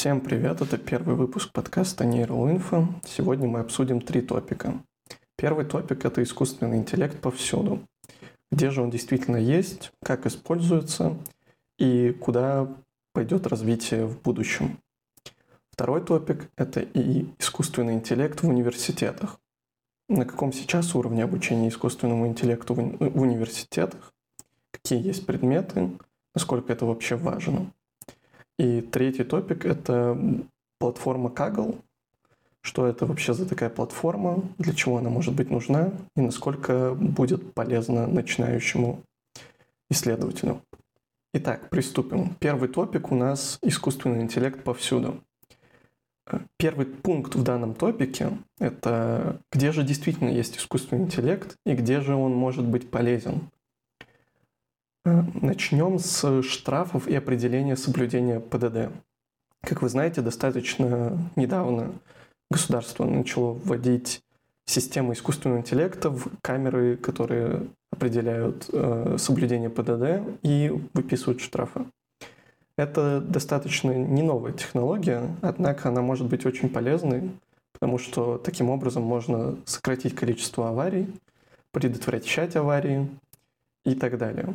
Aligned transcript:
Всем 0.00 0.22
привет, 0.22 0.62
это 0.62 0.78
первый 0.78 1.14
выпуск 1.14 1.52
подкаста 1.52 2.06
Нейроинфо. 2.06 2.88
Сегодня 3.04 3.46
мы 3.46 3.60
обсудим 3.60 4.00
три 4.00 4.22
топика. 4.22 4.82
Первый 5.36 5.66
топик– 5.66 6.02
это 6.06 6.22
искусственный 6.22 6.78
интеллект 6.78 7.20
повсюду. 7.20 7.86
Где 8.50 8.70
же 8.70 8.80
он 8.80 8.88
действительно 8.88 9.36
есть, 9.36 9.92
как 10.02 10.24
используется 10.24 11.18
и 11.78 12.12
куда 12.18 12.66
пойдет 13.12 13.46
развитие 13.46 14.06
в 14.06 14.18
будущем. 14.22 14.78
Второй 15.70 16.00
топик– 16.02 16.50
это 16.56 16.80
и 16.80 17.26
искусственный 17.38 17.92
интеллект 17.92 18.42
в 18.42 18.48
университетах. 18.48 19.38
На 20.08 20.24
каком 20.24 20.54
сейчас 20.54 20.94
уровне 20.94 21.24
обучения 21.24 21.68
искусственному 21.68 22.26
интеллекту 22.26 22.72
в 22.72 23.20
университетах, 23.20 24.14
какие 24.70 25.06
есть 25.06 25.26
предметы, 25.26 25.90
насколько 26.34 26.72
это 26.72 26.86
вообще 26.86 27.16
важно. 27.16 27.70
И 28.60 28.82
третий 28.82 29.24
топик— 29.24 29.64
это 29.64 30.18
платформа 30.78 31.30
Kaggle. 31.30 31.80
Что 32.60 32.86
это 32.86 33.06
вообще 33.06 33.32
за 33.32 33.48
такая 33.48 33.70
платформа, 33.70 34.42
для 34.58 34.74
чего 34.74 34.98
она 34.98 35.08
может 35.08 35.34
быть 35.34 35.50
нужна 35.50 35.92
и 36.14 36.20
насколько 36.20 36.92
будет 36.92 37.54
полезна 37.54 38.06
начинающему 38.06 39.00
исследователю. 39.88 40.60
Итак, 41.32 41.70
приступим. 41.70 42.34
Первый 42.38 42.68
топик 42.68 43.10
у 43.10 43.14
нас— 43.14 43.58
искусственный 43.62 44.20
интеллект 44.20 44.62
повсюду. 44.62 45.22
Первый 46.58 46.84
пункт 46.84 47.36
в 47.36 47.42
данном 47.42 47.72
топике— 47.72 48.36
это 48.58 49.40
где 49.50 49.72
же 49.72 49.84
действительно 49.84 50.28
есть 50.28 50.58
искусственный 50.58 51.04
интеллект 51.04 51.56
и 51.64 51.72
где 51.72 52.02
же 52.02 52.14
он 52.14 52.34
может 52.34 52.66
быть 52.66 52.90
полезен. 52.90 53.48
Начнем 55.40 55.98
с 55.98 56.42
штрафов 56.42 57.08
и 57.08 57.14
определения 57.14 57.76
соблюдения 57.76 58.40
ПДД. 58.40 58.92
Как 59.62 59.82
вы 59.82 59.88
знаете, 59.88 60.20
достаточно 60.20 61.18
недавно 61.36 61.92
государство 62.50 63.04
начало 63.04 63.52
вводить 63.52 64.22
систему 64.66 65.12
искусственного 65.12 65.58
интеллекта 65.58 66.10
в 66.10 66.28
камеры, 66.42 66.96
которые 66.96 67.66
определяют 67.90 68.68
э, 68.72 69.16
соблюдение 69.18 69.68
ПДД 69.68 70.26
и 70.42 70.72
выписывают 70.94 71.40
штрафы. 71.40 71.84
Это 72.76 73.20
достаточно 73.20 73.90
не 73.90 74.22
новая 74.22 74.52
технология, 74.52 75.28
однако 75.42 75.88
она 75.88 76.02
может 76.02 76.28
быть 76.28 76.46
очень 76.46 76.70
полезной, 76.70 77.30
потому 77.72 77.98
что 77.98 78.38
таким 78.38 78.70
образом 78.70 79.02
можно 79.02 79.56
сократить 79.66 80.14
количество 80.14 80.70
аварий, 80.70 81.12
предотвращать 81.72 82.56
аварии 82.56 83.08
и 83.84 83.94
так 83.94 84.16
далее. 84.16 84.54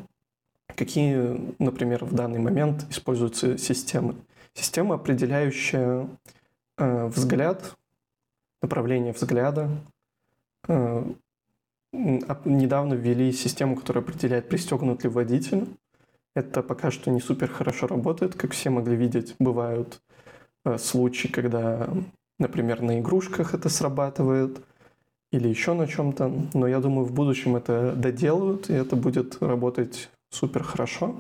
Какие, 0.76 1.54
например, 1.60 2.04
в 2.04 2.14
данный 2.14 2.40
момент 2.40 2.86
используются 2.90 3.58
системы? 3.58 4.16
Система, 4.54 4.96
определяющая 4.96 6.08
э, 6.78 7.08
взгляд, 7.08 7.76
направление 8.62 9.14
взгляда. 9.14 9.70
Э, 10.68 11.04
недавно 11.94 12.94
ввели 12.94 13.32
систему, 13.32 13.76
которая 13.76 14.04
определяет, 14.04 14.50
пристегнут 14.50 15.04
ли 15.04 15.10
водитель. 15.10 15.68
Это 16.36 16.62
пока 16.62 16.92
что 16.92 17.10
не 17.10 17.22
супер 17.22 17.50
хорошо 17.50 17.88
работает, 17.88 18.36
как 18.36 18.52
все 18.52 18.70
могли 18.70 18.98
видеть. 18.98 19.36
Бывают 19.40 20.02
э, 20.66 20.78
случаи, 20.78 21.30
когда, 21.30 21.90
например, 22.38 22.82
на 22.82 23.00
игрушках 23.00 23.54
это 23.54 23.70
срабатывает 23.70 24.62
или 25.32 25.48
еще 25.48 25.74
на 25.74 25.88
чем-то. 25.88 26.50
Но 26.54 26.68
я 26.68 26.82
думаю, 26.82 27.06
в 27.06 27.14
будущем 27.14 27.56
это 27.56 27.94
доделают, 27.94 28.70
и 28.70 28.74
это 28.74 28.98
будет 28.98 29.42
работать 29.42 30.10
супер 30.36 30.64
хорошо. 30.64 31.16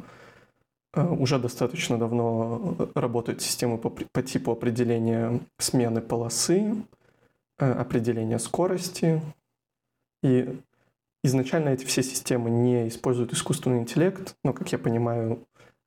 Э, 0.93 1.07
уже 1.07 1.39
достаточно 1.39 1.97
давно 1.97 2.75
работают 2.95 3.41
системы 3.41 3.77
по, 3.77 3.89
по 3.89 4.21
типу 4.21 4.51
определения 4.51 5.39
смены 5.57 6.01
полосы, 6.01 6.75
э, 7.59 7.71
определения 7.71 8.39
скорости. 8.39 9.21
И 10.23 10.59
изначально 11.23 11.69
эти 11.69 11.85
все 11.85 12.03
системы 12.03 12.49
не 12.49 12.87
используют 12.87 13.33
искусственный 13.33 13.79
интеллект, 13.79 14.35
но, 14.43 14.53
как 14.53 14.71
я 14.71 14.77
понимаю, 14.77 15.39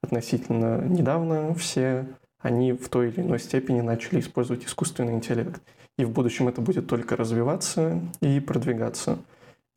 относительно 0.03 0.85
недавно 0.85 1.55
все 1.55 2.07
они 2.41 2.73
в 2.73 2.89
той 2.89 3.09
или 3.09 3.21
иной 3.21 3.41
степени 3.41 3.81
начали 3.81 4.21
использовать 4.21 4.65
искусственный 4.65 5.15
интеллект. 5.15 5.61
И 5.97 6.05
в 6.05 6.11
будущем 6.11 6.47
это 6.47 6.61
будет 6.61 6.87
только 6.87 7.17
развиваться 7.17 8.01
и 8.21 8.39
продвигаться. 8.39 9.19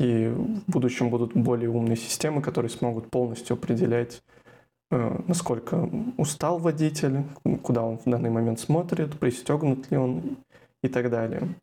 И 0.02 0.30
в 0.30 0.64
будущем 0.72 1.12
будут 1.12 1.36
более 1.36 1.70
умные 1.70 1.96
системы, 1.96 2.42
которые 2.42 2.72
смогут 2.72 3.12
полностью 3.12 3.54
определять, 3.54 4.24
э, 4.90 5.20
насколько 5.28 5.88
устал 6.18 6.58
водитель, 6.58 7.24
куда 7.62 7.84
он 7.84 8.00
в 8.00 8.06
данный 8.06 8.32
момент 8.32 8.60
смотрит, 8.60 9.20
пристегнут 9.20 9.92
ли 9.92 9.98
он 9.98 10.38
и 10.82 10.88
так 10.88 11.12
далее. 11.12 11.54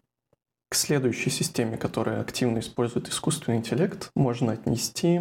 К 0.71 0.77
следующей 0.77 1.31
системе, 1.31 1.77
которая 1.77 2.21
активно 2.21 2.60
использует 2.60 3.09
искусственный 3.09 3.59
интеллект, 3.59 4.12
можно 4.15 4.53
отнести 4.53 5.21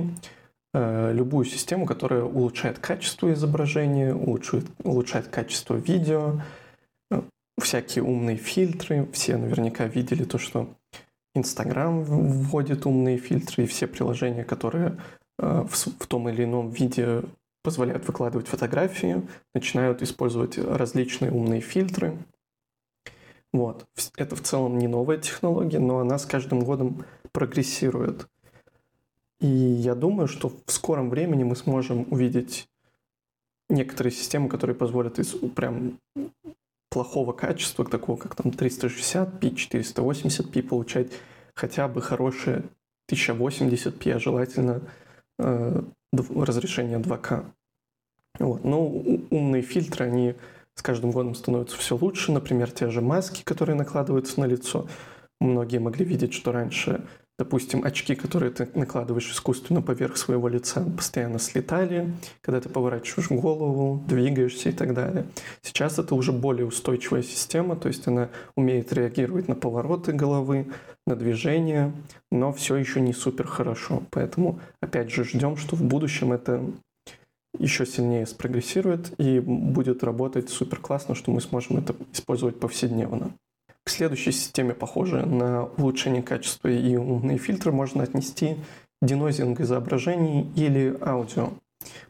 э, 0.76 1.12
любую 1.12 1.46
систему, 1.46 1.88
которая 1.88 2.22
улучшает 2.22 2.78
качество 2.78 3.34
изображения, 3.34 4.14
улучшает, 4.14 4.66
улучшает 4.84 5.30
качество 5.30 5.74
видео, 5.74 6.42
э, 7.10 7.24
всякие 7.60 8.04
умные 8.04 8.38
фильтры. 8.38 9.08
Все 9.12 9.38
наверняка 9.38 9.88
видели 9.88 10.24
то, 10.24 10.38
что 10.38 10.70
Инстаграм 11.38 12.04
вводит 12.04 12.86
умные 12.86 13.18
фильтры, 13.18 13.64
и 13.64 13.68
все 13.68 13.88
приложения, 13.88 14.44
которые 14.44 14.98
э, 15.40 15.66
в, 15.68 15.74
в 15.74 16.08
том 16.08 16.30
или 16.30 16.44
ином 16.44 16.70
виде 16.70 17.24
позволяют 17.64 18.08
выкладывать 18.08 18.48
фотографии, 18.48 19.28
начинают 19.54 20.02
использовать 20.02 20.58
различные 20.58 21.32
умные 21.32 21.62
фильтры. 21.62 22.18
Вот. 23.54 23.86
Это 24.18 24.36
в 24.36 24.42
целом 24.42 24.78
не 24.78 24.88
новая 24.88 25.18
технология, 25.18 25.80
но 25.80 26.00
она 26.00 26.18
с 26.18 26.26
каждым 26.26 26.62
годом 26.62 27.06
прогрессирует. 27.32 28.28
И 29.40 29.48
я 29.48 29.96
думаю, 29.96 30.28
что 30.28 30.50
в 30.66 30.72
скором 30.72 31.10
времени 31.10 31.44
мы 31.44 31.56
сможем 31.56 32.08
увидеть 32.10 32.68
некоторые 33.70 34.12
системы, 34.12 34.50
которые 34.50 34.76
позволят 34.76 35.20
прям 35.56 36.00
плохого 36.98 37.32
качества, 37.32 37.86
такого 37.86 38.18
как 38.18 38.34
там 38.34 38.52
360p, 38.52 39.40
480p 39.40 40.64
получать 40.64 41.12
хотя 41.54 41.88
бы 41.88 42.02
хорошее 42.02 42.64
1080p, 43.12 44.14
а 44.14 44.20
желательно 44.20 44.82
э, 45.38 45.84
разрешение 46.12 46.98
2К. 46.98 47.46
Вот. 48.40 48.64
Но 48.64 48.88
умные 48.88 49.62
фильтры, 49.62 50.06
они 50.06 50.34
с 50.74 50.82
каждым 50.82 51.12
годом 51.12 51.36
становятся 51.36 51.78
все 51.78 51.96
лучше. 51.96 52.32
Например, 52.32 52.72
те 52.72 52.90
же 52.90 53.02
маски, 53.02 53.44
которые 53.44 53.76
накладываются 53.76 54.40
на 54.40 54.46
лицо. 54.46 54.88
Многие 55.40 55.78
могли 55.78 56.04
видеть, 56.04 56.34
что 56.34 56.52
раньше 56.52 57.06
Допустим, 57.40 57.84
очки, 57.84 58.16
которые 58.16 58.52
ты 58.52 58.68
накладываешь 58.74 59.32
искусственно 59.32 59.84
поверх 59.84 60.18
своего 60.18 60.48
лица, 60.48 60.84
постоянно 60.84 61.38
слетали, 61.38 62.12
когда 62.42 62.60
ты 62.60 62.68
поворачиваешь 62.68 63.30
голову, 63.30 64.04
двигаешься 64.08 64.70
и 64.70 64.72
так 64.72 64.96
далее. 64.96 65.28
Сейчас 65.62 66.00
это 66.00 66.16
уже 66.16 66.32
более 66.32 66.66
устойчивая 66.66 67.22
система, 67.22 67.76
то 67.76 67.90
есть 67.90 68.08
она 68.08 68.30
умеет 68.56 68.92
реагировать 68.92 69.48
на 69.48 69.54
повороты 69.54 70.14
головы, 70.14 70.66
на 71.06 71.16
движения, 71.16 71.94
но 72.32 72.52
все 72.52 72.76
еще 72.76 73.02
не 73.02 73.14
супер 73.14 73.46
хорошо. 73.46 74.02
Поэтому, 74.10 74.60
опять 74.82 75.12
же, 75.12 75.24
ждем, 75.24 75.58
что 75.58 75.76
в 75.76 75.84
будущем 75.84 76.34
это 76.34 76.64
еще 77.60 77.86
сильнее 77.86 78.26
спрогрессирует 78.26 79.14
и 79.20 79.40
будет 79.40 80.04
работать 80.04 80.50
супер 80.50 80.80
классно, 80.80 81.14
что 81.14 81.32
мы 81.32 81.42
сможем 81.42 81.78
это 81.78 81.96
использовать 82.14 82.60
повседневно. 82.60 83.32
К 83.88 83.90
следующей 83.90 84.34
системе, 84.34 84.74
похожей 84.74 85.26
на 85.26 85.64
улучшение 85.64 86.22
качества 86.22 86.68
и 86.68 86.98
умные 86.98 87.38
фильтры, 87.38 87.72
можно 87.72 88.04
отнести 88.04 88.58
денозинг 89.02 89.62
изображений 89.62 90.52
или 90.58 90.98
аудио. 91.02 91.52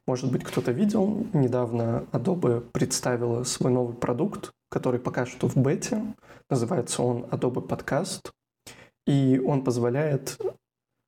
Может 0.07 0.31
быть, 0.31 0.43
кто-то 0.43 0.71
видел, 0.71 1.27
недавно 1.33 2.07
Adobe 2.13 2.61
представила 2.71 3.43
свой 3.43 3.71
новый 3.71 3.93
продукт, 3.93 4.53
который 4.71 4.99
пока 4.99 5.27
что 5.27 5.47
в 5.47 5.55
бете. 5.55 6.01
Называется 6.49 7.03
он 7.03 7.25
Adobe 7.25 7.63
Podcast. 7.67 8.31
И 9.05 9.39
он 9.45 9.63
позволяет 9.63 10.35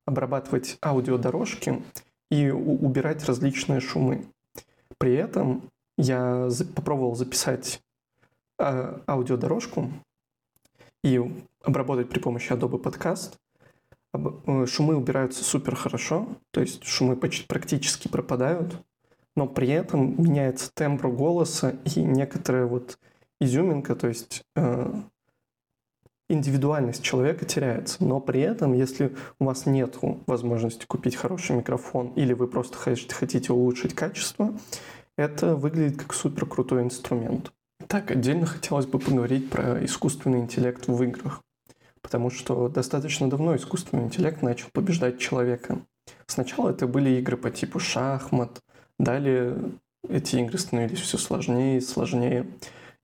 обрабатывать 0.05 0.77
аудиодорожки 0.85 1.81
и 2.29 2.51
убирать 2.51 3.25
различные 3.25 3.79
шумы. 3.79 4.27
При 4.99 5.15
этом 5.15 5.63
я 5.97 6.47
попробовал 6.75 7.15
записать 7.15 7.81
а, 8.59 9.01
аудиодорожку, 9.07 9.91
и 11.03 11.21
обработать 11.63 12.09
при 12.09 12.19
помощи 12.19 12.51
Adobe 12.51 12.81
Podcast. 12.81 13.33
Э, 14.13 14.65
шумы 14.65 14.95
убираются 14.95 15.43
супер 15.43 15.75
хорошо, 15.75 16.27
то 16.51 16.61
есть 16.61 16.83
шумы 16.83 17.15
почти 17.15 17.45
практически 17.45 18.07
пропадают, 18.07 18.81
но 19.35 19.47
при 19.47 19.69
этом 19.69 20.21
меняется 20.21 20.71
тембр 20.73 21.09
голоса 21.09 21.75
и 21.85 22.01
некоторая 22.01 22.65
вот 22.65 22.97
изюминка, 23.39 23.95
то 23.95 24.07
есть 24.07 24.43
э, 24.55 24.93
индивидуальность 26.29 27.03
человека 27.03 27.45
теряется. 27.45 28.03
Но 28.03 28.19
при 28.19 28.41
этом, 28.41 28.73
если 28.73 29.15
у 29.39 29.45
вас 29.45 29.65
нет 29.65 29.97
возможности 30.27 30.85
купить 30.85 31.15
хороший 31.15 31.55
микрофон 31.55 32.13
или 32.15 32.33
вы 32.33 32.47
просто 32.47 32.77
хотите 32.77 33.53
улучшить 33.53 33.93
качество, 33.93 34.53
это 35.17 35.55
выглядит 35.55 35.97
как 35.97 36.13
супер 36.13 36.45
крутой 36.45 36.83
инструмент. 36.83 37.51
Так, 37.89 38.11
отдельно 38.11 38.45
хотелось 38.45 38.85
бы 38.85 38.99
поговорить 38.99 39.49
про 39.49 39.83
искусственный 39.83 40.41
интеллект 40.41 40.87
в 40.87 41.01
играх, 41.01 41.41
потому 42.03 42.29
что 42.29 42.69
достаточно 42.69 43.27
давно 43.27 43.55
искусственный 43.55 44.03
интеллект 44.03 44.43
начал 44.43 44.67
побеждать 44.71 45.17
человека. 45.17 45.81
Сначала 46.27 46.69
это 46.69 46.85
были 46.85 47.09
игры 47.17 47.35
по 47.35 47.49
типу 47.49 47.79
шахмат, 47.79 48.61
далее 48.99 49.57
эти 50.07 50.35
игры 50.35 50.59
становились 50.59 50.99
все 50.99 51.17
сложнее 51.17 51.79
и 51.79 51.81
сложнее. 51.81 52.45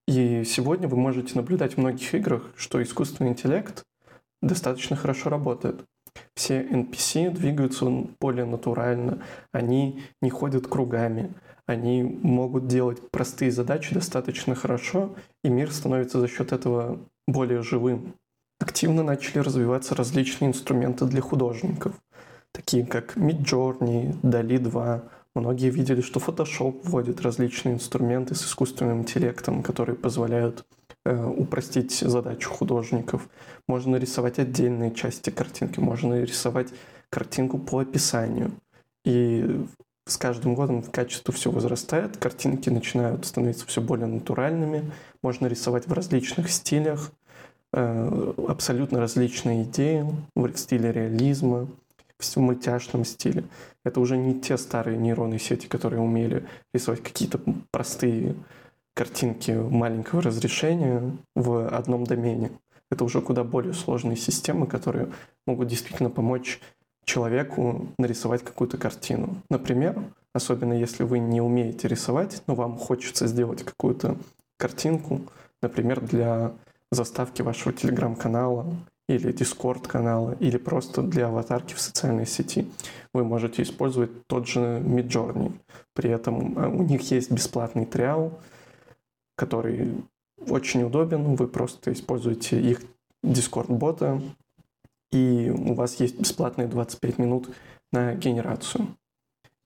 И 0.07 0.43
сегодня 0.43 0.87
вы 0.87 0.97
можете 0.97 1.33
наблюдать 1.33 1.73
в 1.73 1.77
многих 1.79 2.13
играх, 2.13 2.51
что 2.55 2.81
искусственный 2.83 3.31
интеллект 3.31 3.83
достаточно 4.43 4.95
хорошо 4.95 5.31
работает. 5.31 5.83
Все 6.35 6.61
NPC 6.61 7.31
двигаются 7.31 7.87
более 8.21 8.45
натурально, 8.45 9.23
они 9.51 10.03
не 10.21 10.29
ходят 10.29 10.67
кругами, 10.67 11.33
они 11.65 12.03
могут 12.03 12.67
делать 12.67 12.99
простые 13.09 13.51
задачи 13.51 13.93
достаточно 13.93 14.55
хорошо, 14.55 15.15
и 15.43 15.49
мир 15.49 15.71
становится 15.71 16.19
за 16.19 16.27
счет 16.27 16.51
этого 16.51 16.99
более 17.27 17.63
живым. 17.63 18.13
Активно 18.59 19.03
начали 19.03 19.39
развиваться 19.39 19.95
различные 19.95 20.49
инструменты 20.49 21.05
для 21.05 21.21
художников, 21.21 21.93
такие 22.51 22.85
как 22.85 23.17
Midjourney, 23.17 24.15
DALI 24.21 24.59
2. 24.59 25.03
Многие 25.35 25.69
видели, 25.69 26.01
что 26.01 26.19
Photoshop 26.19 26.81
вводит 26.83 27.21
различные 27.21 27.75
инструменты 27.75 28.35
с 28.35 28.45
искусственным 28.45 28.99
интеллектом, 28.99 29.63
которые 29.63 29.97
позволяют 29.97 30.65
э, 31.03 31.25
упростить 31.25 31.91
задачу 31.91 32.49
художников. 32.49 33.27
Можно 33.67 33.97
рисовать 33.97 34.39
отдельные 34.39 34.93
части 34.93 35.31
картинки, 35.31 35.79
можно 35.79 36.21
рисовать 36.21 36.69
картинку 37.09 37.57
по 37.57 37.79
описанию. 37.79 38.51
И 39.03 39.65
с 40.07 40.17
каждым 40.17 40.55
годом 40.55 40.83
качество 40.83 41.33
все 41.33 41.51
возрастает, 41.51 42.17
картинки 42.17 42.69
начинают 42.69 43.25
становиться 43.25 43.65
все 43.65 43.81
более 43.81 44.07
натуральными, 44.07 44.91
можно 45.21 45.47
рисовать 45.47 45.87
в 45.87 45.93
различных 45.93 46.51
стилях, 46.51 47.11
э, 47.73 48.33
абсолютно 48.47 48.99
различные 48.99 49.63
идеи 49.63 50.05
в 50.35 50.57
стиле 50.57 50.91
реализма, 50.91 51.67
в 52.17 52.37
мультяшном 52.37 53.03
стиле. 53.05 53.43
Это 53.83 53.99
уже 53.99 54.17
не 54.17 54.39
те 54.39 54.57
старые 54.57 54.97
нейронные 54.97 55.39
сети, 55.39 55.67
которые 55.67 56.01
умели 56.01 56.45
рисовать 56.73 57.03
какие-то 57.03 57.39
простые 57.71 58.35
картинки 58.93 59.51
маленького 59.51 60.21
разрешения 60.21 61.17
в 61.35 61.67
одном 61.67 62.05
домене. 62.05 62.51
Это 62.89 63.03
уже 63.03 63.21
куда 63.21 63.43
более 63.43 63.73
сложные 63.73 64.15
системы, 64.15 64.67
которые 64.67 65.11
могут 65.45 65.67
действительно 65.67 66.09
помочь 66.09 66.61
человеку 67.05 67.87
нарисовать 67.97 68.43
какую-то 68.43 68.77
картину. 68.77 69.41
Например, 69.49 69.95
особенно 70.33 70.73
если 70.73 71.03
вы 71.03 71.19
не 71.19 71.41
умеете 71.41 71.87
рисовать, 71.87 72.41
но 72.47 72.55
вам 72.55 72.77
хочется 72.77 73.27
сделать 73.27 73.63
какую-то 73.63 74.17
картинку, 74.57 75.21
например, 75.61 76.01
для 76.01 76.53
заставки 76.91 77.41
вашего 77.41 77.73
телеграм-канала 77.73 78.65
или 79.07 79.31
дискорд-канала, 79.31 80.35
или 80.39 80.57
просто 80.57 81.01
для 81.03 81.27
аватарки 81.27 81.73
в 81.73 81.79
социальной 81.79 82.25
сети. 82.25 82.67
Вы 83.13 83.23
можете 83.23 83.61
использовать 83.61 84.25
тот 84.27 84.47
же 84.47 84.81
Midjourney. 84.83 85.53
При 85.93 86.09
этом 86.09 86.57
э, 86.57 86.67
у 86.67 86.83
них 86.83 87.11
есть 87.11 87.31
бесплатный 87.31 87.85
триал, 87.85 88.39
который 89.35 89.93
очень 90.49 90.83
удобен. 90.83 91.35
Вы 91.35 91.47
просто 91.47 91.93
используете 91.93 92.59
их 92.59 92.81
дискорд-бота, 93.23 94.21
и 95.15 95.49
у 95.49 95.73
вас 95.73 95.95
есть 96.01 96.19
бесплатные 96.19 96.67
25 96.67 97.17
минут 97.19 97.49
на 97.93 98.15
генерацию. 98.15 98.87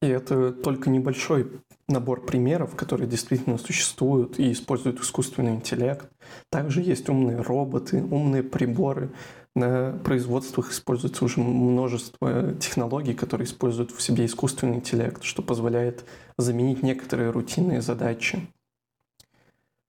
И 0.01 0.07
это 0.07 0.53
только 0.53 0.89
небольшой 0.89 1.51
набор 1.87 2.25
примеров, 2.25 2.75
которые 2.75 3.09
действительно 3.09 3.57
существуют 3.57 4.39
и 4.39 4.51
используют 4.51 5.01
искусственный 5.01 5.55
интеллект. 5.55 6.07
Также 6.51 6.81
есть 6.81 7.09
умные 7.09 7.41
роботы, 7.41 8.01
умные 8.01 8.43
приборы. 8.43 9.09
На 9.55 9.99
производствах 10.05 10.71
используется 10.71 11.25
уже 11.25 11.41
множество 11.41 12.53
технологий, 12.53 13.15
которые 13.15 13.45
используют 13.45 13.91
в 13.91 14.01
себе 14.01 14.25
искусственный 14.25 14.75
интеллект, 14.75 15.23
что 15.23 15.41
позволяет 15.41 16.05
заменить 16.37 16.83
некоторые 16.83 17.31
рутинные 17.31 17.81
задачи. 17.81 18.47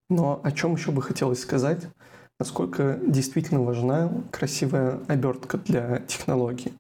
Но 0.09 0.41
о 0.43 0.51
чем 0.51 0.75
еще 0.75 0.91
бы 0.91 1.03
хотелось 1.03 1.43
сказать? 1.43 1.87
Насколько 2.41 2.99
действительно 3.07 3.63
важна 3.63 4.11
красивая 4.33 4.99
обертка 5.07 5.59
для 5.59 5.99
технологии. 6.01 6.73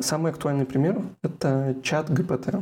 Самый 0.00 0.32
актуальный 0.32 0.66
пример— 0.66 1.00
это 1.22 1.76
чат 1.82 2.12
ГПТ. 2.12 2.56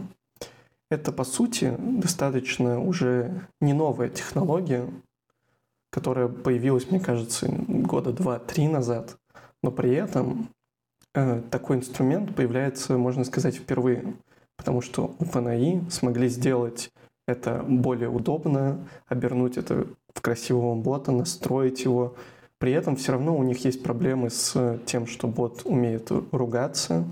Это, 0.91 1.11
по 1.11 1.25
сути, 1.25 1.75
достаточно 1.79 2.79
уже 2.79 3.49
не 3.63 3.73
новая 3.73 4.11
технология, 4.11 4.87
которая 5.91 6.29
появилась, 6.29 6.91
мне 6.91 7.01
кажется, 7.01 7.49
года 7.49 8.13
два-три 8.13 8.69
назад, 8.69 9.17
но 9.63 9.71
при 9.71 9.95
этом 9.95 10.51
э, 11.15 11.41
такой 11.51 11.79
инструмент 11.79 12.37
появляется, 12.37 12.99
можно 12.99 13.25
сказать, 13.25 13.57
впервые, 13.57 14.15
потому 14.59 14.83
что 14.83 15.17
OpenAI 15.19 15.91
смогли 15.91 16.29
сделать 16.29 16.91
это 17.33 17.65
более 17.67 18.09
удобно, 18.09 18.87
обернуть 19.09 19.57
это 19.57 19.87
в 20.15 20.21
красивого 20.21 20.75
бота, 20.75 21.11
настроить 21.11 21.85
его. 21.85 22.15
При 22.59 22.73
этом 22.73 22.95
все 22.95 23.13
равно 23.13 23.37
у 23.37 23.43
них 23.43 23.65
есть 23.65 23.83
проблемы 23.83 24.31
с 24.31 24.79
тем, 24.87 25.07
что 25.07 25.27
бот 25.27 25.63
умеет 25.65 26.13
ругаться, 26.31 27.05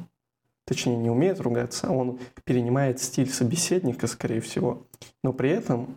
точнее 0.65 0.97
не 0.97 1.11
умеет 1.11 1.41
ругаться, 1.41 1.89
а 1.89 1.93
он 1.93 2.21
перенимает 2.45 3.01
стиль 3.01 3.29
собеседника, 3.29 4.07
скорее 4.07 4.41
всего. 4.41 4.87
Но 5.25 5.33
при 5.33 5.51
этом 5.51 5.97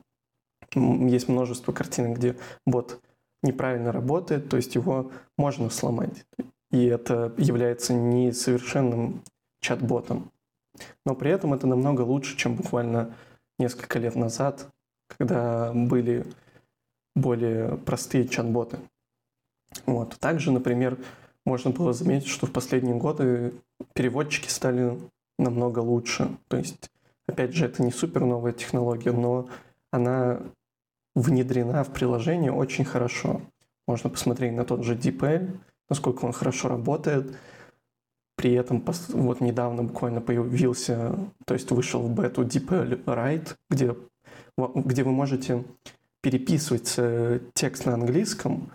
есть 0.74 1.28
множество 1.28 1.72
картинок, 1.72 2.18
где 2.18 2.36
бот 2.66 3.00
неправильно 3.44 3.92
работает, 3.92 4.50
то 4.50 4.58
есть 4.58 4.74
его 4.74 5.12
можно 5.38 5.70
сломать. 5.70 6.26
И 6.72 6.86
это 6.86 7.34
является 7.38 7.94
несовершенным 7.94 9.22
чат-ботом. 9.60 10.32
Но 11.06 11.14
при 11.14 11.30
этом 11.30 11.54
это 11.54 11.68
намного 11.68 12.02
лучше, 12.02 12.36
чем 12.36 12.56
буквально 12.56 13.14
несколько 13.64 14.00
лет 14.00 14.16
назад, 14.16 14.70
когда 15.08 15.72
были 15.74 16.26
более 17.16 17.78
простые 17.78 18.28
чат-боты. 18.28 18.78
Вот. 19.86 20.18
Также, 20.20 20.52
например, 20.52 20.98
можно 21.46 21.72
было 21.72 21.94
заметить, 21.94 22.28
что 22.28 22.46
в 22.46 22.52
последние 22.52 22.96
годы 22.96 23.54
переводчики 23.94 24.48
стали 24.50 24.98
намного 25.38 25.80
лучше. 25.80 26.38
То 26.48 26.58
есть, 26.58 26.90
опять 27.28 27.54
же, 27.54 27.66
это 27.66 27.84
не 27.84 27.92
супер 27.92 28.26
новая 28.26 28.54
технология, 28.54 29.12
но 29.12 29.50
она 29.92 30.40
внедрена 31.16 31.84
в 31.84 31.92
приложение 31.92 32.52
очень 32.52 32.86
хорошо. 32.86 33.42
Можно 33.88 34.10
посмотреть 34.10 34.54
на 34.54 34.66
тот 34.66 34.84
же 34.84 34.96
DeepL, 34.96 35.58
насколько 35.90 36.26
он 36.26 36.34
хорошо 36.34 36.70
работает. 36.70 37.36
При 38.36 38.54
этом 38.54 38.84
вот 39.10 39.42
недавно 39.42 39.84
буквально 39.84 40.22
появился, 40.22 41.16
то 41.46 41.54
есть 41.54 41.70
вышел 41.72 42.02
в 42.02 42.14
бету 42.14 42.44
DeepL 42.44 43.04
Write, 43.06 43.56
где, 43.70 43.96
где 44.58 45.04
вы 45.04 45.12
можете 45.12 45.64
переписывать 46.22 46.94
э, 46.98 47.40
текст 47.54 47.86
на 47.86 47.94
английском, 47.94 48.72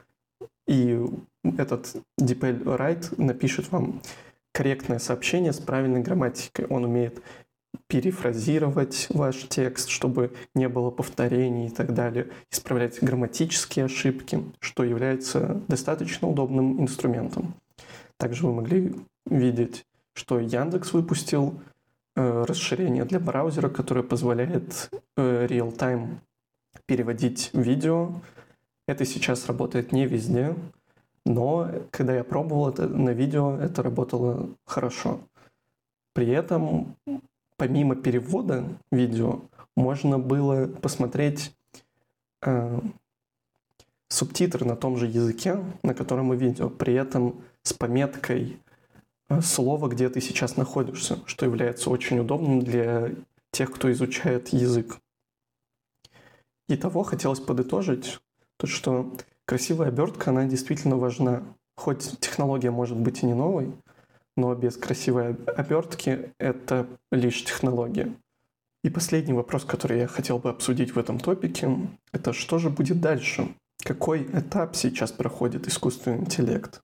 и 0.69 1.01
этот 1.57 1.97
DeepL 2.21 2.63
Write 2.63 3.21
напишет 3.21 3.73
вам 3.73 4.01
корректное 4.53 4.99
сообщение 4.99 5.53
с 5.53 5.59
правильной 5.59 6.03
грамматикой. 6.03 6.67
Он 6.67 6.85
умеет 6.85 7.23
перефразировать 7.87 9.07
ваш 9.11 9.49
текст, 9.49 9.89
чтобы 9.89 10.35
не 10.55 10.69
было 10.69 10.91
повторений 10.91 11.69
и 11.69 11.71
так 11.71 11.95
далее, 11.95 12.29
исправлять 12.51 13.03
грамматические 13.03 13.87
ошибки, 13.87 14.45
что 14.61 14.85
является 14.85 15.63
достаточно 15.69 16.29
удобным 16.29 16.83
инструментом. 16.83 17.55
Также 18.19 18.47
вы 18.47 18.53
могли 18.53 18.95
видеть, 19.27 19.87
что 20.13 20.41
Яндекс 20.41 20.93
выпустил 20.93 21.55
э, 22.17 22.45
расширение 22.45 23.05
для 23.05 23.21
браузера, 23.21 23.69
которое 23.69 24.03
позволяет 24.03 24.91
э, 25.17 25.47
real-time 25.47 26.19
переводить 26.87 27.51
видео. 27.53 28.21
Это 28.87 29.05
сейчас 29.05 29.47
работает 29.47 29.93
не 29.93 30.07
везде, 30.07 30.57
но 31.25 31.71
когда 31.91 32.15
я 32.15 32.25
пробовал 32.25 32.71
это 32.71 32.89
на 32.89 33.11
видео, 33.11 33.57
это 33.57 33.83
работало 33.83 34.51
хорошо. 34.65 35.21
При 36.13 36.29
этом, 36.29 36.97
помимо 37.57 37.95
перевода 37.95 38.65
видео, 38.91 39.43
можно 39.77 40.19
было 40.19 40.67
посмотреть 40.67 41.55
э, 42.43 42.81
субтитры 44.09 44.65
на 44.65 44.75
том 44.75 44.97
же 44.97 45.07
языке, 45.07 45.63
на 45.85 45.95
котором 45.95 46.27
мы 46.27 46.37
видео, 46.37 46.69
при 46.69 46.95
этом 46.95 47.37
с 47.63 47.73
пометкой 47.73 48.59
э, 49.29 49.41
слова, 49.41 49.89
где 49.89 50.09
ты 50.09 50.21
сейчас 50.21 50.57
находишься, 50.57 51.19
что 51.27 51.47
является 51.47 51.91
очень 51.91 52.19
удобным 52.19 52.61
для 52.61 53.13
тех, 53.53 53.73
кто 53.73 53.91
изучает 53.93 54.49
язык. 54.49 54.99
И 56.69 56.77
того 56.77 57.03
хотелось 57.03 57.41
подытожить, 57.41 58.21
то 58.59 58.67
что 58.67 59.13
красивая 59.47 59.89
обертка, 59.89 60.31
она 60.31 60.45
действительно 60.45 60.97
важна. 60.97 61.43
Хоть 61.77 62.19
технология 62.21 62.71
может 62.71 62.99
быть 62.99 63.23
и 63.23 63.27
не 63.27 63.35
новой, 63.35 63.73
но 64.37 64.55
без 64.55 64.77
красивой 64.77 65.37
обертки 65.47 66.33
это 66.39 66.87
лишь 67.11 67.45
технология. 67.45 68.15
И 68.85 68.89
И 68.89 68.91
последний 68.91 69.33
вопрос, 69.33 69.65
который 69.65 69.99
я 69.99 70.07
хотел 70.07 70.39
бы 70.39 70.51
обсудить 70.51 70.95
в 70.95 70.99
этом 70.99 71.19
топике, 71.19 71.89
это 72.13 72.33
что 72.33 72.59
же 72.59 72.71
будет 72.71 73.01
дальше? 73.01 73.55
Какой 73.85 74.23
этап 74.33 74.77
сейчас 74.77 75.13
проходит 75.13 75.67
искусственный 75.67 76.19
интеллект? 76.19 76.81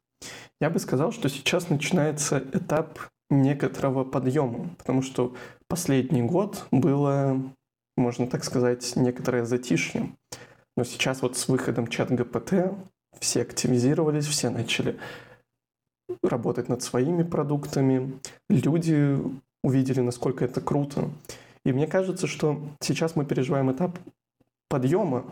Я 0.60 0.70
бы 0.70 0.78
сказал, 0.78 1.12
что 1.12 1.28
сейчас 1.28 1.68
начинается 1.68 2.38
этап 2.52 2.98
некоторого 3.30 4.04
подъема, 4.04 4.70
потому 4.78 5.02
что 5.02 5.34
последний 5.68 6.22
год 6.22 6.66
было, 6.70 7.40
можно 7.96 8.26
так 8.26 8.44
сказать, 8.44 8.94
некоторое 8.96 9.44
затишье. 9.44 10.14
Но 10.76 10.84
сейчас 10.84 11.22
вот 11.22 11.36
с 11.36 11.48
выходом 11.48 11.86
чат 11.86 12.10
ГПТ 12.10 12.74
все 13.20 13.42
активизировались, 13.42 14.26
все 14.26 14.50
начали 14.50 14.98
работать 16.22 16.68
над 16.68 16.82
своими 16.82 17.22
продуктами, 17.22 18.20
люди 18.48 19.18
увидели, 19.62 20.00
насколько 20.00 20.44
это 20.44 20.60
круто. 20.60 21.10
И 21.64 21.72
мне 21.72 21.86
кажется, 21.86 22.26
что 22.26 22.60
сейчас 22.80 23.16
мы 23.16 23.24
переживаем 23.24 23.72
этап 23.72 23.98
подъема, 24.68 25.24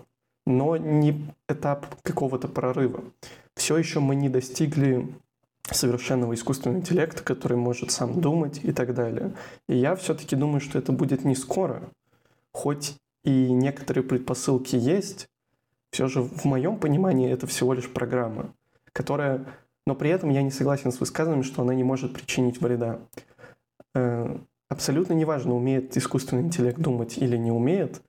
но 0.46 0.76
не 0.76 1.26
этап 1.48 1.86
какого-то 2.02 2.48
прорыва. 2.48 3.04
Все 3.54 3.76
еще 3.76 4.00
мы 4.00 4.14
не 4.14 4.28
достигли 4.28 5.08
совершенного 5.70 6.34
искусственного 6.34 6.78
интеллекта, 6.78 7.22
который 7.22 7.56
может 7.56 7.90
сам 7.90 8.20
думать 8.20 8.60
и 8.62 8.72
так 8.72 8.94
далее. 8.94 9.32
И 9.68 9.76
я 9.76 9.94
все-таки 9.94 10.36
думаю, 10.36 10.60
что 10.60 10.78
это 10.78 10.92
будет 10.92 11.24
не 11.24 11.34
скоро. 11.34 11.82
Хоть 12.52 12.96
и 13.24 13.50
некоторые 13.52 14.04
предпосылки 14.04 14.76
есть, 14.76 15.28
все 15.92 16.08
же 16.08 16.22
в 16.22 16.44
моем 16.44 16.78
понимании 16.78 17.30
это 17.30 17.46
всего 17.46 17.74
лишь 17.74 17.90
программа, 17.90 18.52
которая... 18.92 19.46
Но 19.86 19.94
при 19.94 20.10
этом 20.10 20.30
я 20.30 20.42
не 20.42 20.50
согласен 20.50 20.92
с 20.92 21.00
высказыванием, 21.00 21.44
что 21.44 21.62
она 21.62 21.74
не 21.74 21.84
может 21.84 22.14
причинить 22.14 22.60
вреда. 22.60 23.00
Э, 23.94 24.38
абсолютно 24.68 25.12
неважно, 25.12 25.54
умеет 25.54 25.96
искусственный 25.96 26.42
интеллект 26.42 26.78
думать 26.78 27.18
или 27.18 27.36
не 27.36 27.50
умеет, 27.50 28.00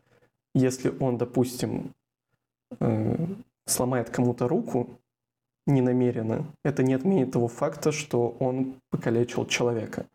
если 0.53 0.93
он, 0.99 1.17
допустим, 1.17 1.93
э, 2.79 3.15
сломает 3.65 4.09
кому-то 4.09 4.47
руку, 4.47 4.89
ненамеренно, 5.65 6.45
это 6.63 6.83
не 6.83 6.93
отменит 6.93 7.31
того 7.31 7.47
факта, 7.47 7.91
что 7.91 8.35
он 8.39 8.75
покалечил 8.89 9.45
человека. 9.45 10.05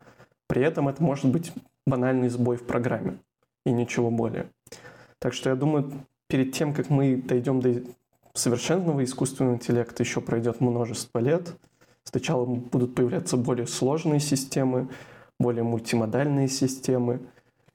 При 0.47 0.63
этом 0.63 0.87
это 0.87 1.01
может 1.01 1.25
быть 1.25 1.51
банальный 1.85 2.29
сбой 2.29 2.57
в 2.57 2.65
программе 2.65 3.17
и 3.65 3.71
ничего 3.71 4.11
более. 4.11 4.47
Так 5.19 5.33
что 5.33 5.49
я 5.49 5.55
думаю, 5.55 5.91
перед 6.27 6.53
тем, 6.53 6.73
как 6.73 6.89
мы 6.89 7.17
дойдем 7.17 7.59
до 7.59 7.81
совершенного 8.33 9.03
искусственного 9.03 9.55
интеллекта, 9.55 10.03
еще 10.03 10.21
пройдет 10.21 10.61
множество 10.61 11.19
лет. 11.19 11.55
Сначала 12.03 12.45
будут 12.45 12.95
появляться 12.95 13.37
более 13.37 13.67
сложные 13.67 14.19
системы, 14.19 14.87
более 15.39 15.63
мультимодальные 15.63 16.47
системы, 16.47 17.19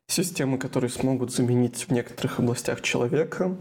системы, 0.09 0.59
которые 0.59 0.91
смогут 0.91 1.33
заменить 1.33 1.89
в 1.89 1.93
некоторых 1.93 2.39
областях 2.39 2.83
человека, 2.83 3.57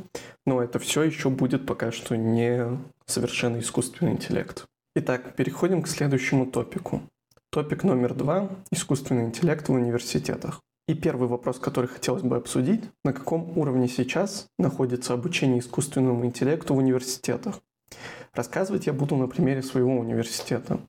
но 0.45 0.61
это 0.61 0.79
все 0.79 1.03
еще 1.03 1.29
будет 1.29 1.65
пока 1.65 1.91
что 1.91 2.15
не 2.15 2.79
совершенно 3.05 3.59
искусственный 3.59 4.13
интеллект. 4.13 4.65
Итак, 4.95 5.35
переходим 5.35 5.81
к 5.81 5.87
следующему 5.87 6.45
топику. 6.45 7.01
Топик 7.51 7.83
номер 7.83 8.13
два– 8.13 8.49
искусственный 8.71 9.25
интеллект 9.25 9.67
в 9.67 9.73
университетах. 9.73 10.61
И 10.87 10.95
первый 10.95 11.29
вопрос, 11.29 11.59
который 11.59 11.87
хотелось 11.87 12.23
бы 12.23 12.35
обсудить, 12.35 12.83
на 13.05 13.13
каком 13.13 13.57
уровне 13.57 13.87
сейчас 13.87 14.47
находится 14.59 15.13
обучение 15.13 15.59
искусственному 15.59 16.25
интеллекту 16.25 16.73
в 16.73 16.77
университетах. 16.77 17.61
Рассказывать 18.33 18.87
я 18.87 18.93
буду 18.93 19.15
на 19.15 19.27
примере 19.27 19.61
своего 19.61 19.97
университета. 19.97 20.79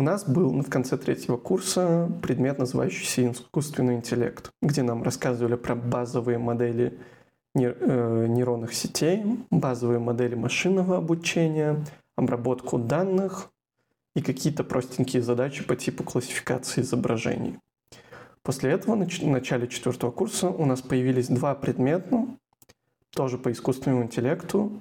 У 0.00 0.02
нас 0.02 0.24
был 0.24 0.62
в 0.62 0.70
конце 0.70 0.96
третьего 0.96 1.36
курса 1.36 2.10
предмет, 2.22 2.58
называющийся 2.58 3.32
искусственный 3.32 3.96
интеллект, 3.96 4.50
где 4.62 4.82
нам 4.82 5.02
рассказывали 5.02 5.56
про 5.56 5.74
базовые 5.74 6.38
модели 6.38 6.98
э, 7.54 8.26
нейронных 8.26 8.72
сетей, 8.72 9.22
базовые 9.50 9.98
модели 9.98 10.34
машинного 10.34 10.96
обучения, 10.96 11.84
обработку 12.16 12.78
данных 12.78 13.50
и 14.16 14.22
какие-то 14.22 14.64
простенькие 14.64 15.20
задачи 15.20 15.62
по 15.64 15.76
типу 15.76 16.02
классификации 16.02 16.80
изображений. 16.80 17.58
После 18.42 18.70
этого 18.70 18.96
в 18.96 19.26
начале 19.26 19.68
четвертого 19.68 20.12
курса 20.12 20.48
у 20.48 20.64
нас 20.64 20.80
появились 20.80 21.28
два 21.28 21.54
предмета, 21.54 22.26
тоже 23.10 23.36
по 23.36 23.52
искусственному 23.52 24.04
интеллекту, 24.04 24.80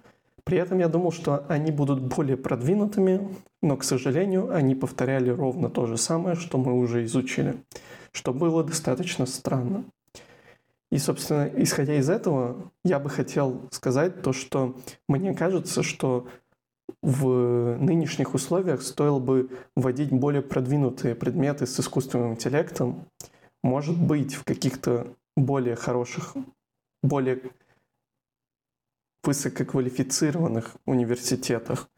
при 0.49 0.57
этом 0.57 0.79
я 0.79 0.87
думал, 0.87 1.11
что 1.11 1.45
они 1.47 1.69
будут 1.69 2.01
более 2.01 2.35
продвинутыми, 2.35 3.35
но, 3.61 3.77
к 3.77 3.83
сожалению, 3.83 4.51
они 4.51 4.73
повторяли 4.73 5.29
ровно 5.29 5.69
то 5.69 5.85
же 5.85 5.95
самое, 5.95 6.35
что 6.35 6.57
мы 6.57 6.73
уже 6.73 7.03
изучили, 7.03 7.63
что 8.11 8.33
было 8.33 8.63
достаточно 8.63 9.27
странно. 9.27 9.83
И, 10.91 10.97
собственно, 10.97 11.47
исходя 11.55 11.93
из 11.93 12.09
этого, 12.09 12.71
я 12.83 12.97
бы 12.97 13.11
хотел 13.11 13.61
сказать 13.69 14.23
то, 14.23 14.33
что 14.33 14.75
мне 15.07 15.35
кажется, 15.35 15.83
что 15.83 16.25
в 17.03 17.77
нынешних 17.77 18.33
условиях 18.33 18.81
стоило 18.81 19.19
бы 19.19 19.51
вводить 19.75 20.09
более 20.09 20.41
продвинутые 20.41 21.13
предметы 21.13 21.67
с 21.67 21.79
искусственным 21.79 22.31
интеллектом, 22.31 23.05
может 23.61 24.01
быть, 24.01 24.33
в 24.33 24.45
каких-то 24.45 25.13
более 25.37 25.75
хороших, 25.75 26.33
более 27.03 27.39
высококвалифицированных 29.23 30.75
университетах 30.85 31.89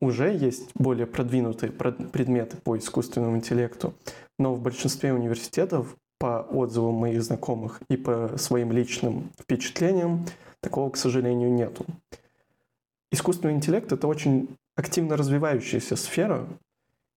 уже 0.00 0.32
есть 0.32 0.70
более 0.74 1.06
продвинутые 1.06 1.72
предметы 1.72 2.56
по 2.56 2.78
искусственному 2.78 3.36
интеллекту, 3.36 3.94
но 4.38 4.54
в 4.54 4.60
большинстве 4.60 5.12
университетов 5.12 5.96
по 6.18 6.40
отзывам 6.50 6.94
моих 6.94 7.22
знакомых 7.22 7.80
и 7.88 7.96
по 7.96 8.36
своим 8.38 8.72
личным 8.72 9.30
впечатлениям 9.40 10.26
такого, 10.60 10.90
к 10.90 10.96
сожалению, 10.96 11.52
нету. 11.52 11.84
Искусственный 13.10 13.54
интеллект— 13.54 13.90
это 13.92 14.06
очень 14.06 14.48
активно 14.76 15.16
развивающаяся 15.16 15.96
сфера, 15.96 16.46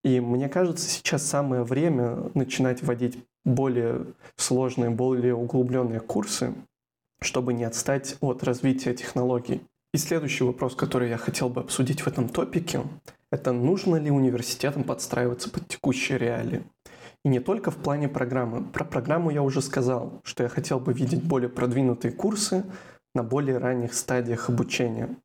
и 0.03 0.19
мне 0.19 0.49
кажется, 0.49 0.89
сейчас 0.89 1.23
самое 1.23 1.63
время 1.63 2.31
начинать 2.33 2.81
вводить 2.81 3.23
более 3.45 4.05
сложные, 4.35 4.89
более 4.89 5.35
углубленные 5.35 5.99
курсы, 5.99 6.53
чтобы 7.21 7.53
не 7.53 7.63
отстать 7.63 8.17
от 8.21 8.43
развития 8.43 8.93
технологий. 8.93 9.61
И 9.93 9.97
следующий 9.97 10.43
вопрос, 10.43 10.75
который 10.75 11.09
я 11.09 11.17
хотел 11.17 11.49
бы 11.49 11.61
обсудить 11.61 12.01
в 12.01 12.07
этом 12.07 12.29
топике, 12.29 12.81
это 13.31 13.51
нужно 13.51 13.97
ли 13.97 14.09
университетам 14.09 14.83
подстраиваться 14.83 15.49
под 15.49 15.67
текущие 15.67 16.17
реалии. 16.17 16.63
И 17.23 17.29
не 17.29 17.39
только 17.39 17.71
в 17.71 17.77
плане 17.77 18.09
программы. 18.09 18.63
Про 18.63 18.83
программу 18.83 19.29
я 19.29 19.43
уже 19.43 19.61
сказал, 19.61 20.21
что 20.23 20.43
я 20.43 20.49
хотел 20.49 20.79
бы 20.79 20.93
видеть 20.93 21.23
более 21.23 21.49
продвинутые 21.49 22.11
курсы 22.11 22.65
на 23.13 23.23
более 23.23 23.57
ранних 23.57 23.93
стадиях 23.93 24.49
обучения. 24.49 25.15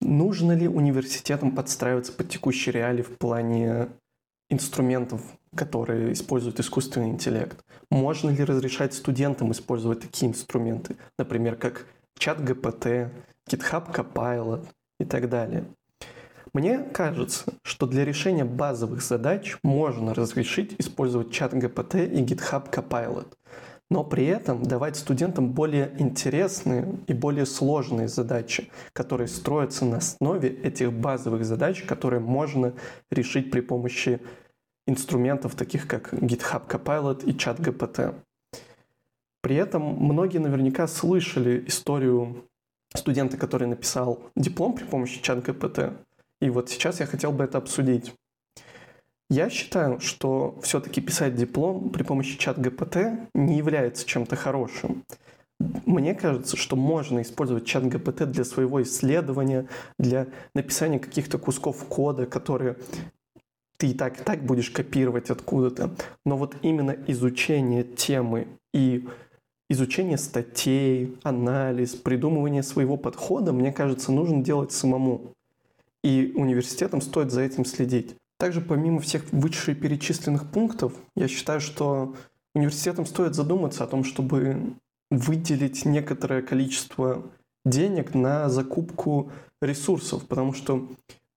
Нужно 0.00 0.52
ли 0.52 0.66
университетам 0.66 1.54
подстраиваться 1.54 2.12
под 2.12 2.28
текущие 2.28 2.72
реалии 2.72 3.02
в 3.02 3.16
плане 3.18 3.88
инструментов, 4.54 5.20
которые 5.54 6.12
используют 6.12 6.58
искусственный 6.60 7.10
интеллект. 7.10 7.62
Можно 7.90 8.30
ли 8.30 8.42
разрешать 8.44 8.94
студентам 8.94 9.52
использовать 9.52 10.00
такие 10.00 10.30
инструменты, 10.30 10.96
например, 11.18 11.56
как 11.56 11.86
чат 12.18 12.42
ГПТ, 12.42 13.10
GitHub 13.48 13.92
Copilot 13.92 14.66
и 14.98 15.04
так 15.04 15.28
далее. 15.28 15.64
Мне 16.52 16.78
кажется, 16.78 17.44
что 17.62 17.86
для 17.86 18.04
решения 18.04 18.44
базовых 18.44 19.02
задач 19.02 19.56
можно 19.62 20.14
разрешить 20.14 20.76
использовать 20.78 21.32
чат 21.32 21.52
ГПТ 21.52 21.96
и 21.96 22.22
GitHub 22.22 22.70
Copilot, 22.70 23.26
но 23.90 24.04
при 24.04 24.26
этом 24.26 24.62
давать 24.62 24.96
студентам 24.96 25.50
более 25.50 25.92
интересные 25.98 26.96
и 27.06 27.12
более 27.12 27.44
сложные 27.44 28.08
задачи, 28.08 28.70
которые 28.92 29.28
строятся 29.28 29.84
на 29.84 29.98
основе 29.98 30.48
этих 30.48 30.92
базовых 30.92 31.44
задач, 31.44 31.82
которые 31.82 32.20
можно 32.20 32.74
решить 33.10 33.50
при 33.50 33.60
помощи 33.60 34.20
инструментов, 34.86 35.54
таких 35.54 35.86
как 35.86 36.12
GitHub 36.14 36.66
Copilot 36.68 37.24
и 37.24 37.32
ChatGPT. 37.32 38.14
При 39.40 39.56
этом 39.56 39.82
многие 39.82 40.38
наверняка 40.38 40.86
слышали 40.86 41.64
историю 41.66 42.44
студента, 42.94 43.36
который 43.36 43.68
написал 43.68 44.20
диплом 44.36 44.74
при 44.74 44.84
помощи 44.84 45.20
ChatGPT. 45.20 45.96
И 46.40 46.50
вот 46.50 46.68
сейчас 46.70 47.00
я 47.00 47.06
хотел 47.06 47.32
бы 47.32 47.44
это 47.44 47.58
обсудить. 47.58 48.14
Я 49.30 49.48
считаю, 49.48 50.00
что 50.00 50.58
все-таки 50.62 51.00
писать 51.00 51.34
диплом 51.34 51.88
при 51.90 52.02
помощи 52.02 52.36
чат-ГПТ 52.38 53.30
не 53.34 53.56
является 53.56 54.06
чем-то 54.06 54.36
хорошим. 54.36 55.02
Мне 55.58 56.14
кажется, 56.14 56.56
что 56.56 56.76
можно 56.76 57.22
использовать 57.22 57.64
чат 57.64 57.86
ГПТ 57.88 58.30
для 58.30 58.44
своего 58.44 58.82
исследования, 58.82 59.66
для 59.98 60.26
написания 60.54 60.98
каких-то 60.98 61.38
кусков 61.38 61.84
кода, 61.84 62.26
которые 62.26 62.76
ты 63.84 63.90
и 63.90 63.94
так, 63.94 64.20
и 64.20 64.24
так 64.24 64.44
будешь 64.44 64.70
копировать 64.70 65.30
откуда-то. 65.30 65.90
Но 66.24 66.38
вот 66.38 66.56
именно 66.62 66.96
изучение 67.06 67.84
темы 67.84 68.46
и 68.72 69.06
изучение 69.68 70.16
статей, 70.16 71.18
анализ, 71.22 71.94
придумывание 71.94 72.62
своего 72.62 72.96
подхода, 72.96 73.52
мне 73.52 73.72
кажется, 73.72 74.10
нужно 74.10 74.42
делать 74.42 74.72
самому. 74.72 75.34
И 76.02 76.32
университетам 76.34 77.02
стоит 77.02 77.30
за 77.30 77.42
этим 77.42 77.64
следить. 77.64 78.16
Также 78.38 78.60
помимо 78.60 79.00
всех 79.00 79.30
вышеперечисленных 79.32 80.50
пунктов, 80.50 80.94
я 81.14 81.28
считаю, 81.28 81.60
что 81.60 82.14
университетам 82.54 83.04
стоит 83.04 83.34
задуматься 83.34 83.84
о 83.84 83.86
том, 83.86 84.04
чтобы 84.04 84.74
выделить 85.10 85.84
некоторое 85.84 86.40
количество 86.40 87.22
денег 87.66 88.14
на 88.14 88.48
закупку 88.48 89.30
ресурсов, 89.60 90.26
потому 90.26 90.54
что 90.54 90.88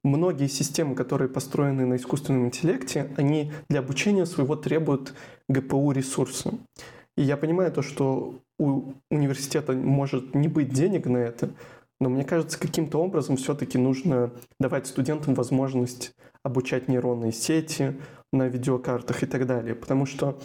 многие 0.07 0.47
системы, 0.47 0.95
которые 0.95 1.29
построены 1.29 1.85
на 1.85 1.95
искусственном 1.95 2.47
интеллекте, 2.47 3.11
они 3.17 3.51
для 3.69 3.79
обучения 3.79 4.25
своего 4.25 4.55
требуют 4.55 5.13
ГПУ 5.49 5.91
ресурса. 5.91 6.53
И 7.15 7.23
я 7.23 7.37
понимаю 7.37 7.71
то, 7.71 7.81
что 7.81 8.35
у 8.59 8.93
университета 9.11 9.73
может 9.73 10.35
не 10.35 10.47
быть 10.47 10.71
денег 10.71 11.05
на 11.05 11.17
это, 11.17 11.51
но 11.99 12.09
мне 12.09 12.23
кажется, 12.23 12.59
каким-то 12.59 12.99
образом 12.99 13.37
все-таки 13.37 13.77
нужно 13.77 14.31
давать 14.59 14.87
студентам 14.87 15.33
возможность 15.33 16.13
обучать 16.43 16.87
нейронные 16.87 17.31
сети 17.31 17.99
на 18.31 18.47
видеокартах 18.47 19.23
и 19.23 19.25
так 19.25 19.47
далее. 19.47 19.75
Потому 19.75 20.05
что 20.05 20.39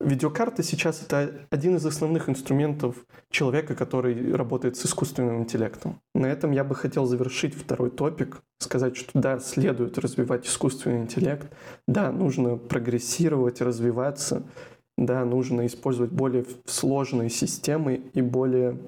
Видеокарта 0.00 0.62
сейчас 0.62 1.02
это 1.02 1.46
один 1.50 1.76
из 1.76 1.84
основных 1.84 2.30
инструментов 2.30 3.04
человека, 3.30 3.74
который 3.74 4.34
работает 4.34 4.78
с 4.78 4.86
искусственным 4.86 5.42
интеллектом. 5.42 6.00
На 6.14 6.24
этом 6.26 6.52
я 6.52 6.64
бы 6.64 6.74
хотел 6.74 7.04
завершить 7.04 7.54
второй 7.54 7.90
топик, 7.90 8.40
сказать, 8.58 8.96
что 8.96 9.10
да, 9.20 9.38
следует 9.40 9.98
развивать 9.98 10.46
искусственный 10.46 11.02
интеллект, 11.02 11.52
да, 11.86 12.12
нужно 12.12 12.56
прогрессировать, 12.56 13.60
развиваться, 13.60 14.42
да, 14.96 15.22
нужно 15.26 15.66
использовать 15.66 16.12
более 16.12 16.46
сложные 16.64 17.28
системы 17.28 18.00
и 18.14 18.22
более 18.22 18.78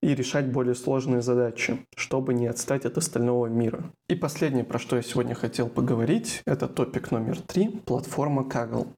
и 0.00 0.14
решать 0.16 0.50
более 0.50 0.74
сложные 0.74 1.22
задачи, 1.22 1.86
чтобы 1.96 2.34
не 2.34 2.48
отстать 2.48 2.84
от 2.84 2.98
остального 2.98 3.46
мира. 3.46 3.84
И 4.08 4.16
последнее, 4.16 4.64
про 4.64 4.80
что 4.80 4.96
я 4.96 5.02
сегодня 5.02 5.34
хотел 5.34 5.68
поговорить, 5.68 6.42
это 6.44 6.66
топик 6.66 7.12
номер 7.12 7.40
три– 7.40 7.68
платформа 7.86 8.42
Kaggle. 8.42 8.88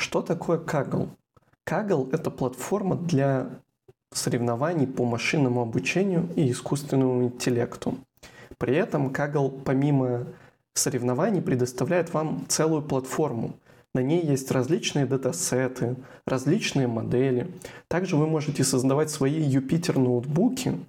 Что 0.00 0.22
такое 0.22 0.56
Kaggle? 0.56 1.10
Kaggle– 1.68 2.08
это 2.12 2.30
платформа 2.30 2.96
для 2.96 3.50
соревнований 4.10 4.86
по 4.86 5.04
машинному 5.04 5.60
обучению 5.60 6.26
и 6.36 6.50
искусственному 6.50 7.24
интеллекту. 7.24 7.98
При 8.56 8.74
этом 8.76 9.08
Kaggle 9.08 9.62
помимо 9.62 10.26
соревнований 10.72 11.42
предоставляет 11.42 12.14
вам 12.14 12.46
целую 12.48 12.80
платформу. 12.80 13.52
На 13.94 14.00
ней 14.00 14.24
есть 14.24 14.50
различные 14.50 15.04
датасеты, 15.04 15.96
различные 16.24 16.86
модели. 16.86 17.52
Также 17.86 18.16
вы 18.16 18.26
можете 18.26 18.64
создавать 18.64 19.10
свои 19.10 19.38
Юпитер 19.38 19.98
ноутбуки, 19.98 20.80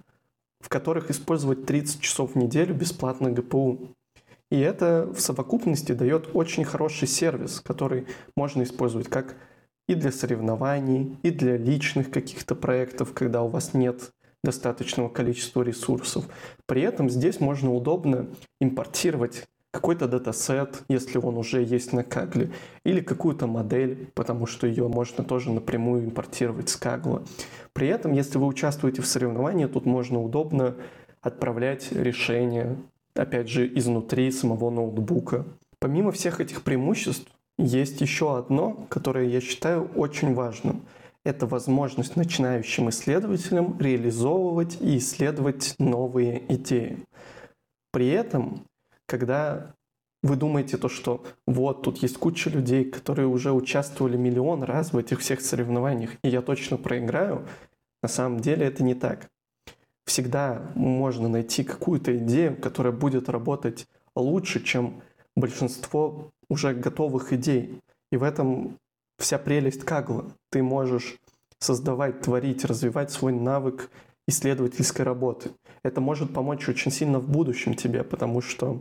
в 0.60 0.70
которых 0.70 1.10
использовать 1.10 1.66
30 1.66 2.00
часов 2.00 2.32
в 2.32 2.36
неделю 2.38 2.74
бесплатно 2.74 3.30
ГПУ. 3.30 3.78
И 4.52 4.60
это 4.60 5.08
в 5.10 5.18
совокупности 5.18 5.92
дает 5.92 6.28
очень 6.34 6.64
хороший 6.64 7.08
сервис, 7.08 7.62
который 7.64 8.06
можно 8.36 8.62
использовать 8.64 9.08
как 9.08 9.34
и 9.88 9.94
для 9.94 10.12
соревнований, 10.12 11.16
и 11.22 11.30
для 11.30 11.56
личных 11.56 12.10
каких-то 12.10 12.54
проектов, 12.54 13.14
когда 13.14 13.40
у 13.40 13.48
вас 13.48 13.72
нет 13.72 14.10
достаточного 14.44 15.08
количества 15.08 15.62
ресурсов. 15.62 16.28
При 16.66 16.82
этом 16.82 17.08
здесь 17.08 17.40
можно 17.40 17.72
удобно 17.72 18.26
импортировать 18.60 19.44
какой-то 19.70 20.06
датасет, 20.06 20.82
если 20.86 21.16
он 21.16 21.38
уже 21.38 21.62
есть 21.62 21.94
на 21.94 22.04
Кагле, 22.04 22.50
или 22.84 23.00
какую-то 23.00 23.46
модель, 23.46 24.10
потому 24.12 24.44
что 24.44 24.66
ее 24.66 24.86
можно 24.86 25.24
тоже 25.24 25.50
напрямую 25.50 26.04
импортировать 26.04 26.68
с 26.68 26.76
Кагла. 26.76 27.22
При 27.72 27.88
этом, 27.88 28.12
если 28.12 28.36
вы 28.36 28.48
участвуете 28.48 29.00
в 29.00 29.06
соревновании, 29.06 29.64
тут 29.64 29.86
можно 29.86 30.20
удобно 30.20 30.76
отправлять 31.22 31.90
решения 31.92 32.76
опять 33.14 33.48
же, 33.48 33.66
изнутри 33.78 34.30
самого 34.30 34.70
ноутбука. 34.70 35.46
Помимо 35.78 36.12
всех 36.12 36.40
этих 36.40 36.62
преимуществ, 36.62 37.30
есть 37.58 38.00
еще 38.00 38.36
одно, 38.38 38.86
которое 38.88 39.28
я 39.28 39.40
считаю 39.40 39.90
очень 39.94 40.34
важным. 40.34 40.82
Это 41.24 41.46
возможность 41.46 42.16
начинающим 42.16 42.88
исследователям 42.88 43.78
реализовывать 43.78 44.78
и 44.80 44.98
исследовать 44.98 45.74
новые 45.78 46.42
идеи. 46.54 46.98
При 47.92 48.08
этом, 48.08 48.64
когда 49.06 49.74
вы 50.22 50.36
думаете 50.36 50.78
то, 50.78 50.88
что 50.88 51.24
вот 51.46 51.82
тут 51.82 51.98
есть 51.98 52.16
куча 52.16 52.50
людей, 52.50 52.84
которые 52.84 53.28
уже 53.28 53.52
участвовали 53.52 54.16
миллион 54.16 54.62
раз 54.62 54.92
в 54.92 54.98
этих 54.98 55.20
всех 55.20 55.40
соревнованиях, 55.40 56.12
и 56.22 56.28
я 56.28 56.42
точно 56.42 56.76
проиграю, 56.76 57.46
на 58.02 58.08
самом 58.08 58.40
деле 58.40 58.66
это 58.66 58.82
не 58.82 58.94
так 58.94 59.28
всегда 60.04 60.70
можно 60.74 61.28
найти 61.28 61.64
какую-то 61.64 62.16
идею, 62.18 62.56
которая 62.56 62.92
будет 62.92 63.28
работать 63.28 63.86
лучше, 64.14 64.62
чем 64.62 65.02
большинство 65.36 66.30
уже 66.48 66.74
готовых 66.74 67.32
идей. 67.32 67.80
И 68.10 68.16
в 68.16 68.22
этом 68.22 68.78
вся 69.18 69.38
прелесть 69.38 69.84
Кагла. 69.84 70.26
Ты 70.50 70.62
можешь 70.62 71.16
создавать, 71.58 72.20
творить, 72.20 72.64
развивать 72.64 73.10
свой 73.10 73.32
навык 73.32 73.90
исследовательской 74.26 75.04
работы. 75.04 75.50
Это 75.82 76.00
может 76.00 76.32
помочь 76.32 76.68
очень 76.68 76.90
сильно 76.90 77.18
в 77.18 77.28
будущем 77.28 77.74
тебе, 77.74 78.04
потому 78.04 78.40
что 78.40 78.80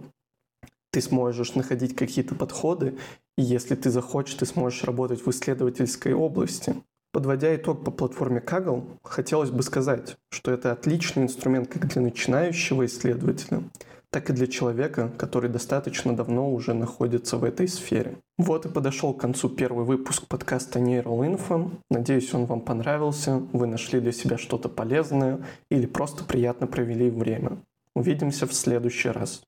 ты 0.92 1.02
сможешь 1.02 1.56
находить 1.56 1.96
какие-то 1.96 2.36
подходы, 2.36 2.98
и 3.38 3.42
если 3.42 3.76
ты 3.76 3.90
захочешь, 3.90 4.36
ты 4.36 4.46
сможешь 4.46 4.84
работать 4.84 5.26
в 5.26 5.30
исследовательской 5.30 6.14
области. 6.14 6.76
Подводя 7.13 7.54
итог 7.56 7.84
по 7.84 7.91
платформе 7.91 8.39
Kaggle, 8.39 8.86
хотелось 9.04 9.50
бы 9.50 9.63
сказать, 9.63 10.17
что 10.30 10.52
это 10.52 10.71
отличный 10.71 11.24
инструмент 11.24 11.67
как 11.67 11.88
для 11.88 12.02
начинающего 12.02 12.86
исследователя, 12.86 13.63
так 14.12 14.30
и 14.30 14.34
для 14.34 14.47
человека, 14.47 15.12
который 15.17 15.50
достаточно 15.50 16.15
давно 16.15 16.52
уже 16.52 16.74
находится 16.74 17.38
в 17.38 17.43
этой 17.43 17.67
сфере. 17.67 18.15
Вот 18.38 18.65
и 18.65 18.69
подошел 18.69 19.13
к 19.13 19.21
концу 19.21 19.50
первый 19.50 19.86
выпуск 19.86 20.28
подкаста 20.28 20.80
Neural 20.80 21.38
Info. 21.38 21.71
Надеюсь, 21.89 22.34
он 22.34 22.45
вам 22.45 22.62
понравился, 22.62 23.41
вы 23.54 23.67
нашли 23.67 24.00
для 24.00 24.12
себя 24.12 24.38
что-то 24.38 24.69
полезное 24.69 25.45
или 25.69 25.86
просто 25.86 26.24
приятно 26.24 26.67
провели 26.67 27.10
время. 27.10 27.58
Увидимся 27.95 28.47
в 28.47 28.54
следующий 28.54 29.10
раз. 29.10 29.39